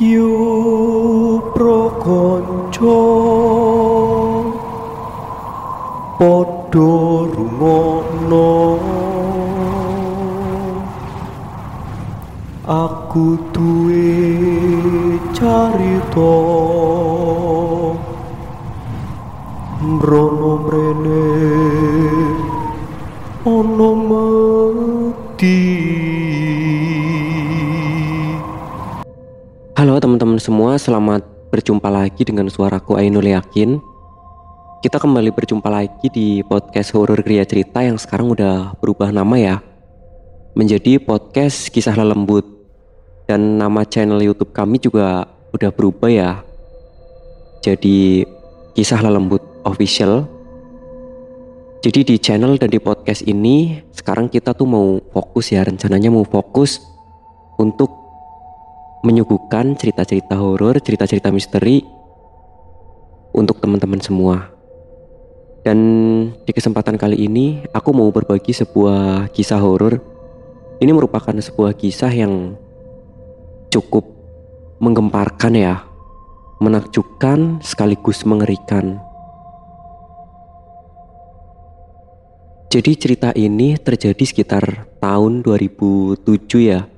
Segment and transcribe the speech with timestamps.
[0.00, 2.96] Yo prokonco
[6.18, 8.78] podo rumono
[12.66, 16.32] aku duwe carita.
[19.82, 21.24] Mrono mrene
[23.44, 25.60] ana mati.
[30.42, 31.22] Semua, selamat
[31.54, 33.78] berjumpa lagi dengan suaraku Ainul Yakin.
[34.82, 39.56] Kita kembali berjumpa lagi di podcast horor Kriya Cerita yang sekarang udah berubah nama ya.
[40.58, 42.42] Menjadi podcast Kisah Lelembut.
[43.30, 46.42] Dan nama channel YouTube kami juga udah berubah ya.
[47.62, 48.26] Jadi
[48.74, 50.26] Kisah Lelembut Official.
[51.86, 56.26] Jadi di channel dan di podcast ini sekarang kita tuh mau fokus ya rencananya mau
[56.26, 56.82] fokus
[57.62, 58.01] untuk
[59.02, 61.82] menyuguhkan cerita-cerita horor, cerita-cerita misteri
[63.34, 64.54] untuk teman-teman semua.
[65.62, 65.78] Dan
[66.42, 69.98] di kesempatan kali ini aku mau berbagi sebuah kisah horor.
[70.82, 72.58] Ini merupakan sebuah kisah yang
[73.70, 74.06] cukup
[74.82, 75.86] menggemparkan ya,
[76.58, 78.98] menakjubkan sekaligus mengerikan.
[82.72, 86.24] Jadi cerita ini terjadi sekitar tahun 2007
[86.72, 86.88] ya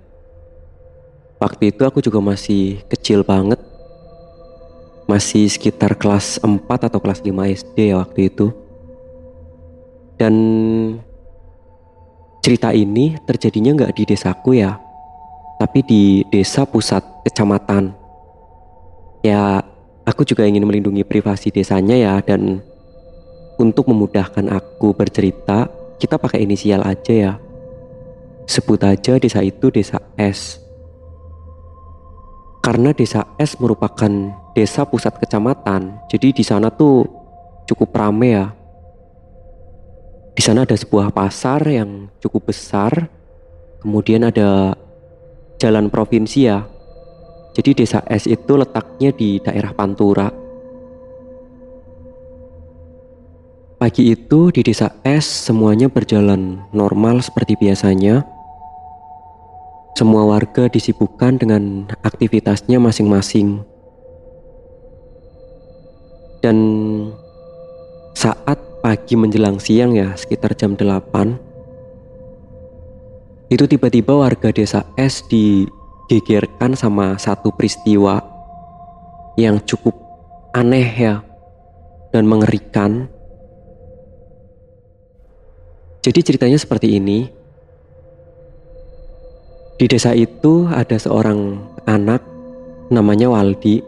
[1.45, 3.61] Waktu itu aku juga masih kecil banget.
[5.05, 8.49] Masih sekitar kelas 4 atau kelas 5 SD ya waktu itu.
[10.17, 10.35] Dan
[12.41, 14.81] cerita ini terjadinya nggak di desaku ya,
[15.61, 17.93] tapi di desa pusat kecamatan.
[19.21, 19.61] Ya,
[20.09, 22.65] aku juga ingin melindungi privasi desanya ya dan
[23.61, 25.69] untuk memudahkan aku bercerita,
[26.01, 27.33] kita pakai inisial aja ya.
[28.49, 30.64] Sebut aja desa itu desa S.
[32.75, 34.11] Karena desa S merupakan
[34.51, 37.07] desa pusat kecamatan, jadi di sana tuh
[37.71, 38.51] cukup rame ya.
[40.35, 43.07] Di sana ada sebuah pasar yang cukup besar,
[43.79, 44.75] kemudian ada
[45.63, 46.67] jalan provinsi ya.
[47.55, 50.35] Jadi desa S itu letaknya di daerah Pantura.
[53.79, 58.34] Pagi itu di desa S semuanya berjalan normal seperti biasanya.
[59.95, 63.63] Semua warga disibukkan dengan aktivitasnya masing-masing.
[66.43, 66.59] Dan
[68.19, 71.39] saat pagi menjelang siang ya, sekitar jam 8,
[73.55, 78.19] itu tiba-tiba warga desa S digegerkan sama satu peristiwa
[79.39, 79.95] yang cukup
[80.51, 81.23] aneh ya
[82.11, 83.07] dan mengerikan.
[86.03, 87.44] Jadi ceritanya seperti ini.
[89.75, 92.23] Di desa itu ada seorang anak
[92.95, 93.83] namanya Waldi.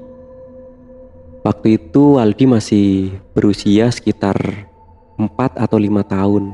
[1.46, 4.34] Waktu itu Waldi masih berusia sekitar
[5.14, 6.44] 4 atau 5 tahun.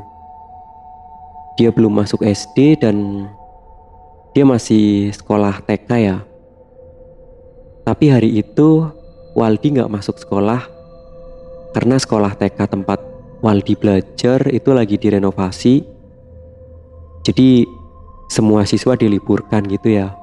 [1.56, 3.24] Dia belum masuk SD dan
[4.36, 6.20] dia masih sekolah TK ya.
[7.88, 8.84] Tapi hari itu
[9.32, 10.60] Waldi nggak masuk sekolah
[11.72, 13.00] karena sekolah TK tempat
[13.40, 15.88] Waldi belajar itu lagi direnovasi.
[17.24, 17.80] Jadi
[18.32, 20.16] semua siswa diliburkan gitu ya.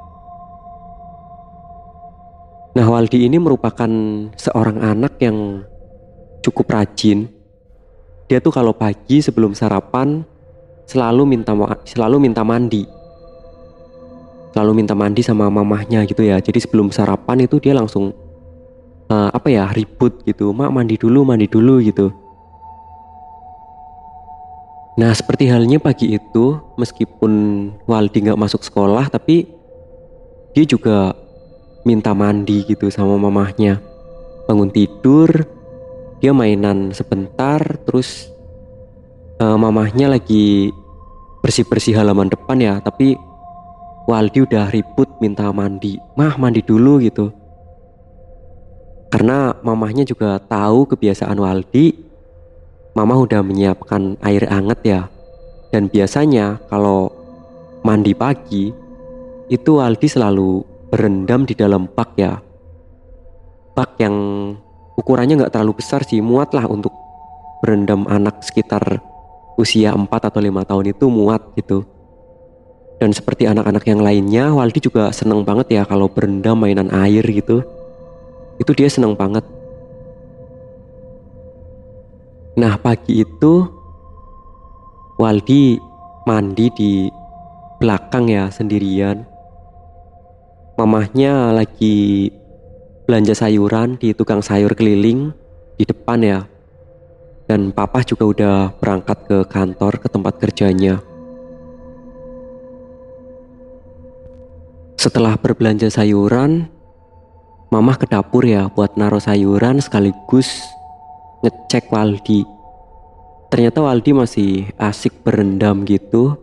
[2.74, 3.90] Nah, Waldi ini merupakan
[4.34, 5.62] seorang anak yang
[6.42, 7.30] cukup rajin.
[8.26, 10.26] Dia tuh kalau pagi sebelum sarapan
[10.90, 11.54] selalu minta
[11.86, 12.86] selalu minta mandi.
[14.58, 16.42] Selalu minta mandi sama mamahnya gitu ya.
[16.42, 18.10] Jadi sebelum sarapan itu dia langsung
[19.14, 20.50] uh, apa ya ribut gitu.
[20.50, 22.10] Mak mandi dulu, mandi dulu gitu.
[25.00, 27.32] Nah seperti halnya pagi itu meskipun
[27.88, 29.48] Waldi nggak masuk sekolah tapi
[30.52, 31.16] dia juga
[31.88, 33.80] minta mandi gitu sama mamahnya.
[34.44, 35.32] Bangun tidur,
[36.20, 38.28] dia mainan sebentar terus
[39.40, 40.68] uh, mamahnya lagi
[41.40, 43.16] bersih-bersih halaman depan ya tapi
[44.04, 45.96] Waldi udah ribut minta mandi.
[46.20, 47.32] Mah mandi dulu gitu.
[49.16, 52.09] Karena mamahnya juga tahu kebiasaan Waldi
[52.94, 55.02] mama udah menyiapkan air hangat ya.
[55.70, 57.14] Dan biasanya kalau
[57.86, 58.74] mandi pagi
[59.50, 62.42] itu Aldi selalu berendam di dalam bak ya.
[63.78, 64.16] Bak yang
[64.98, 66.92] ukurannya nggak terlalu besar sih, muat lah untuk
[67.62, 69.02] berendam anak sekitar
[69.60, 71.86] usia 4 atau 5 tahun itu muat gitu.
[73.00, 77.64] Dan seperti anak-anak yang lainnya, Waldi juga seneng banget ya kalau berendam mainan air gitu.
[78.60, 79.48] Itu dia seneng banget.
[82.60, 83.64] Nah pagi itu
[85.16, 85.80] Waldi
[86.28, 87.08] mandi di
[87.80, 89.24] belakang ya sendirian.
[90.76, 92.32] mamahnya lagi
[93.04, 95.32] belanja sayuran di tukang sayur keliling
[95.80, 96.40] di depan ya.
[97.48, 101.00] Dan papa juga udah berangkat ke kantor ke tempat kerjanya.
[105.00, 106.68] Setelah berbelanja sayuran,
[107.72, 110.79] mamah ke dapur ya buat naruh sayuran sekaligus
[111.44, 112.44] ngecek Waldi.
[113.50, 116.38] Ternyata Waldi masih asik berendam gitu.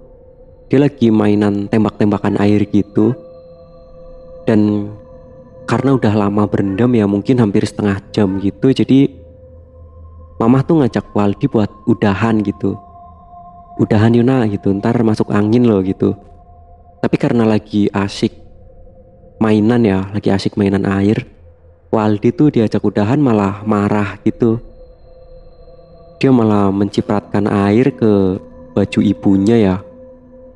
[0.67, 3.15] Dia lagi mainan tembak-tembakan air gitu.
[4.47, 4.91] Dan
[5.67, 8.71] karena udah lama berendam ya mungkin hampir setengah jam gitu.
[8.75, 9.27] Jadi
[10.37, 12.77] Mama tuh ngajak Waldi buat udahan gitu.
[13.81, 16.13] Udahan Yuna gitu, ntar masuk angin loh gitu.
[17.01, 18.37] Tapi karena lagi asik
[19.41, 21.25] mainan ya, lagi asik mainan air,
[21.89, 24.61] Waldi tuh diajak udahan malah marah gitu.
[26.17, 28.41] Dia malah mencipratkan air ke
[28.73, 29.77] baju ibunya ya,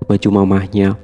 [0.00, 0.96] ke baju mamahnya.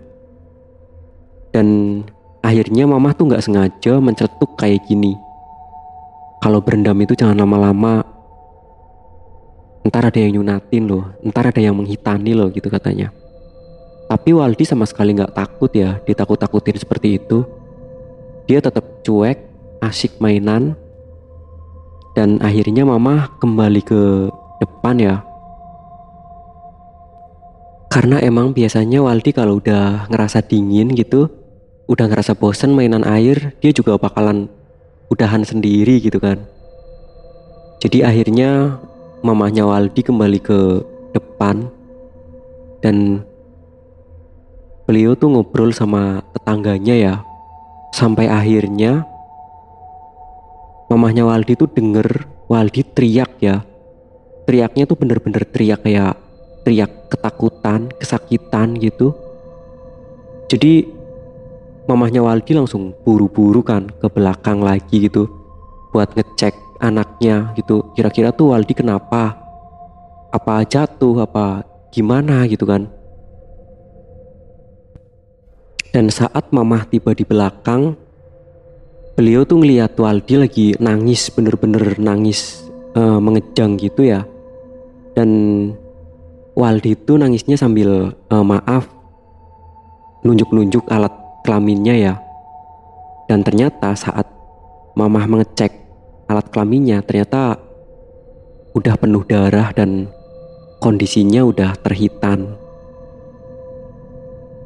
[1.53, 2.01] Dan
[2.41, 5.17] akhirnya mamah tuh nggak sengaja menceletuk kayak gini.
[6.41, 8.05] Kalau berendam itu jangan lama-lama,
[9.87, 13.15] Ntar ada yang nyunatin loh, ntar ada yang menghitani loh gitu katanya.
[14.11, 17.47] Tapi Waldi sama sekali nggak takut ya, ditakut-takutin seperti itu.
[18.51, 19.39] Dia tetap cuek,
[19.79, 20.75] asik mainan,
[22.19, 24.03] dan akhirnya mama kembali ke
[24.61, 25.17] depan ya.
[27.93, 31.33] Karena emang biasanya Waldi kalau udah ngerasa dingin gitu,
[31.89, 34.53] udah ngerasa bosen mainan air, dia juga bakalan
[35.09, 36.45] udahan sendiri gitu kan.
[37.81, 38.81] Jadi akhirnya
[39.25, 40.61] mamahnya Waldi kembali ke
[41.17, 41.71] depan
[42.85, 43.25] dan
[44.85, 47.15] beliau tuh ngobrol sama tetangganya ya
[47.91, 49.03] sampai akhirnya
[50.87, 53.67] mamahnya Waldi tuh denger Waldi teriak ya
[54.47, 56.15] teriaknya tuh bener-bener teriak kayak
[56.63, 59.15] teriak ketakutan kesakitan gitu.
[60.47, 60.87] Jadi
[61.91, 65.27] mamahnya Waldi langsung buru-buru kan ke belakang lagi gitu
[65.91, 67.91] buat ngecek anaknya gitu.
[67.99, 69.35] Kira-kira tuh Waldi kenapa?
[70.31, 71.27] Apa jatuh?
[71.27, 72.87] Apa gimana gitu kan?
[75.91, 77.97] Dan saat mamah tiba di belakang
[79.17, 84.29] beliau tuh ngeliat Waldi lagi nangis bener-bener nangis uh, mengejang gitu ya
[85.17, 85.31] dan
[86.53, 88.87] Waldi itu nangisnya sambil uh, maaf
[90.23, 92.15] nunjuk-nunjuk alat kelaminnya ya
[93.27, 94.29] dan ternyata saat
[94.95, 95.73] mamah mengecek
[96.29, 97.57] alat kelaminnya ternyata
[98.77, 100.13] udah penuh darah dan
[100.85, 102.61] kondisinya udah terhitan.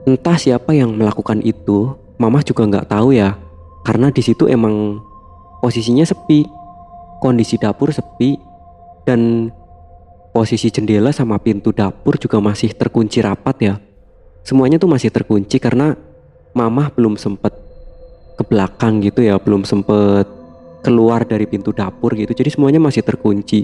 [0.02, 3.38] Entah siapa yang melakukan itu, Mama juga nggak tahu ya,
[3.86, 5.00] karena di situ emang
[5.64, 6.44] posisinya sepi,
[7.22, 8.36] kondisi dapur sepi,
[9.08, 9.48] dan
[10.30, 13.74] posisi jendela sama pintu dapur juga masih terkunci rapat ya.
[14.46, 15.94] Semuanya tuh masih terkunci karena
[16.50, 17.54] Mama belum sempet
[18.34, 20.26] ke belakang gitu ya, belum sempet
[20.82, 22.34] keluar dari pintu dapur gitu.
[22.34, 23.62] Jadi semuanya masih terkunci.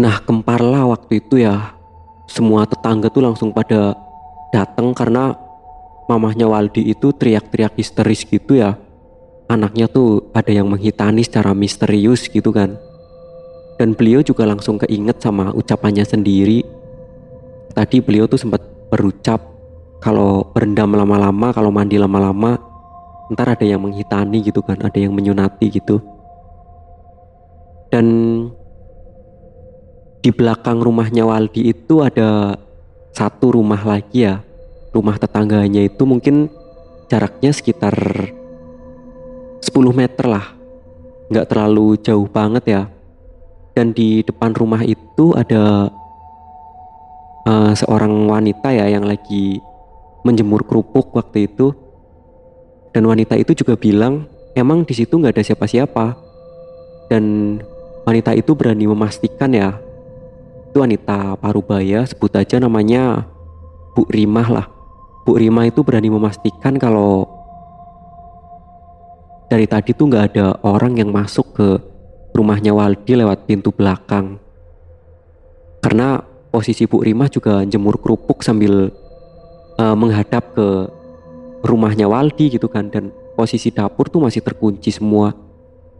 [0.00, 1.76] Nah kemparlah waktu itu ya.
[2.32, 3.92] Semua tetangga tuh langsung pada
[4.56, 5.36] datang karena
[6.08, 8.80] mamahnya Waldi itu teriak-teriak histeris gitu ya.
[9.52, 12.72] Anaknya tuh ada yang menghitani secara misterius gitu kan
[13.82, 16.62] dan beliau juga langsung keinget sama ucapannya sendiri.
[17.74, 18.62] Tadi beliau tuh sempat
[18.94, 19.42] berucap
[19.98, 22.62] kalau berendam lama-lama kalau mandi lama-lama
[23.34, 25.98] ntar ada yang menghitani gitu kan ada yang menyunati gitu.
[27.90, 28.06] Dan
[30.22, 32.54] di belakang rumahnya Waldi itu ada
[33.10, 34.46] satu rumah lagi ya.
[34.94, 36.46] Rumah tetangganya itu mungkin
[37.10, 37.98] jaraknya sekitar
[39.58, 40.54] 10 meter lah.
[41.34, 43.01] Nggak terlalu jauh banget ya
[43.72, 45.88] dan di depan rumah itu ada
[47.48, 49.60] uh, seorang wanita ya yang lagi
[50.22, 51.74] menjemur kerupuk waktu itu
[52.92, 56.12] dan wanita itu juga bilang, emang di situ nggak ada siapa-siapa.
[57.08, 57.56] Dan
[58.04, 59.80] wanita itu berani memastikan ya,
[60.68, 63.24] itu wanita parubaya, sebut aja namanya
[63.96, 64.66] Bu Rimah lah.
[65.24, 67.24] Bu Rimah itu berani memastikan kalau
[69.48, 71.68] dari tadi tuh nggak ada orang yang masuk ke
[72.32, 74.40] rumahnya Waldi lewat pintu belakang.
[75.84, 78.92] Karena posisi Bu Rimah juga jemur kerupuk sambil
[79.76, 80.68] uh, menghadap ke
[81.64, 82.88] rumahnya Waldi gitu kan.
[82.88, 85.32] Dan posisi dapur tuh masih terkunci semua.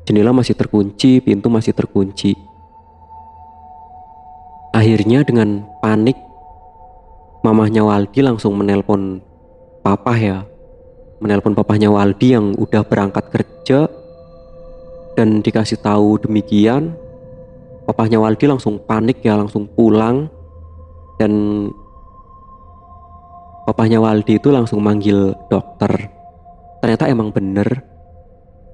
[0.02, 2.34] Jendela masih terkunci pintu masih terkunci.
[4.72, 6.16] Akhirnya dengan panik
[7.44, 9.20] mamahnya Waldi langsung menelpon
[9.84, 10.38] papa ya.
[11.22, 13.86] Menelpon papahnya Waldi yang udah berangkat kerja
[15.22, 16.98] dan dikasih tahu demikian
[17.86, 20.26] papahnya Waldi langsung panik ya langsung pulang
[21.14, 21.30] dan
[23.62, 26.10] papahnya Waldi itu langsung manggil dokter.
[26.82, 27.86] Ternyata emang bener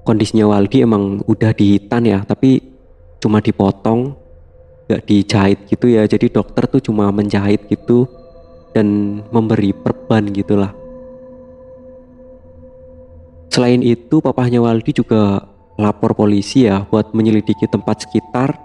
[0.01, 2.57] kondisinya Waldi emang udah dihitan ya, tapi
[3.21, 4.17] cuma dipotong,
[4.89, 6.09] gak dijahit gitu ya.
[6.09, 8.09] Jadi dokter tuh cuma menjahit gitu
[8.73, 10.73] dan memberi perban gitulah.
[13.53, 15.45] Selain itu, papahnya Waldi juga
[15.79, 18.59] lapor polisi ya buat menyelidiki tempat sekitar.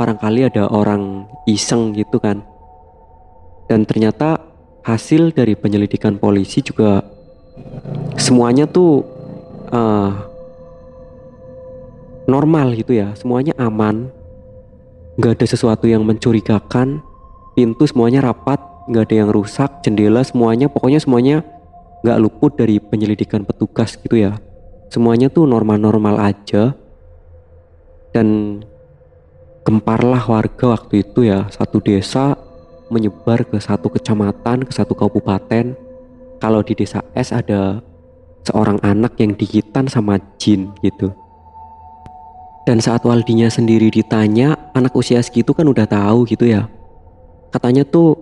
[0.00, 2.40] Barangkali ada orang iseng gitu kan.
[3.68, 4.40] Dan ternyata
[4.82, 7.04] hasil dari penyelidikan polisi juga
[8.16, 9.04] semuanya tuh
[9.70, 10.10] uh,
[12.24, 13.12] normal gitu ya.
[13.14, 14.08] Semuanya aman.
[15.20, 17.04] Gak ada sesuatu yang mencurigakan.
[17.54, 18.58] Pintu semuanya rapat,
[18.90, 21.46] gak ada yang rusak, jendela semuanya, pokoknya semuanya
[22.04, 24.36] nggak luput dari penyelidikan petugas gitu ya
[24.94, 26.78] semuanya tuh normal-normal aja.
[28.14, 28.62] Dan
[29.66, 31.50] gemparlah warga waktu itu ya.
[31.50, 32.38] Satu desa
[32.94, 35.74] menyebar ke satu kecamatan ke satu kabupaten.
[36.38, 37.82] Kalau di desa S ada
[38.46, 41.10] seorang anak yang dihitan sama jin gitu.
[42.64, 46.70] Dan saat Waldinya sendiri ditanya anak usia segitu kan udah tahu gitu ya.
[47.50, 48.14] Katanya tuh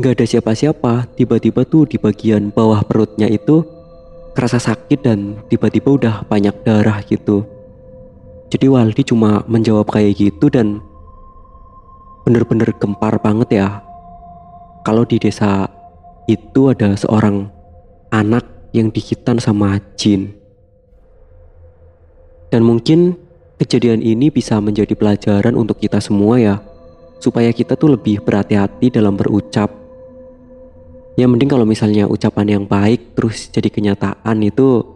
[0.00, 1.14] nggak ada siapa-siapa.
[1.14, 3.77] Tiba-tiba tuh di bagian bawah perutnya itu
[4.38, 7.42] kerasa sakit dan tiba-tiba udah banyak darah gitu.
[8.54, 10.78] Jadi Waldi cuma menjawab kayak gitu dan
[12.22, 13.82] bener-bener gempar banget ya.
[14.86, 15.66] Kalau di desa
[16.30, 17.50] itu ada seorang
[18.14, 20.38] anak yang dihitan sama jin.
[22.54, 23.18] Dan mungkin
[23.58, 26.56] kejadian ini bisa menjadi pelajaran untuk kita semua ya
[27.18, 29.66] supaya kita tuh lebih berhati-hati dalam berucap
[31.18, 34.86] ya mending kalau misalnya ucapan yang baik terus jadi kenyataan itu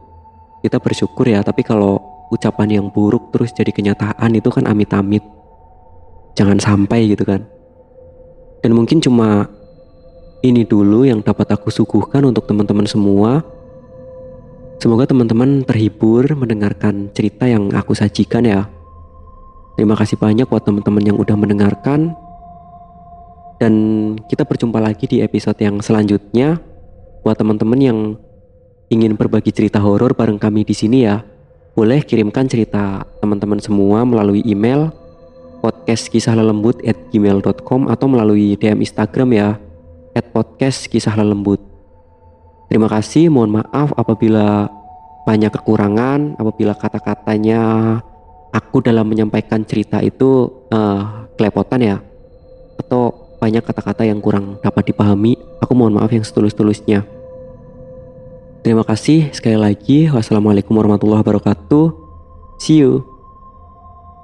[0.63, 1.43] kita bersyukur ya.
[1.43, 1.99] Tapi kalau
[2.31, 5.27] ucapan yang buruk terus jadi kenyataan itu kan amit-amit.
[6.39, 7.43] Jangan sampai gitu kan.
[8.63, 9.51] Dan mungkin cuma
[10.47, 13.43] ini dulu yang dapat aku suguhkan untuk teman-teman semua.
[14.79, 18.71] Semoga teman-teman terhibur mendengarkan cerita yang aku sajikan ya.
[19.75, 22.15] Terima kasih banyak buat teman-teman yang udah mendengarkan
[23.63, 23.75] dan
[24.27, 26.59] kita berjumpa lagi di episode yang selanjutnya.
[27.23, 27.99] Buat teman-teman yang
[28.91, 31.23] ingin berbagi cerita horor bareng kami di sini ya,
[31.79, 34.91] boleh kirimkan cerita teman-teman semua melalui email
[35.63, 39.49] podcast kisah lelembut atau melalui DM Instagram ya
[40.19, 41.15] at podcast kisah.
[42.67, 44.67] Terima kasih, mohon maaf apabila
[45.23, 47.63] banyak kekurangan, apabila kata-katanya
[48.51, 51.97] aku dalam menyampaikan cerita itu uh, kelepotan ya,
[52.83, 55.35] atau banyak kata-kata yang kurang dapat dipahami.
[55.59, 57.03] Aku mohon maaf yang setulus-tulusnya.
[58.63, 60.07] Terima kasih sekali lagi.
[60.07, 61.87] Wassalamualaikum warahmatullahi wabarakatuh.
[62.63, 63.12] See you.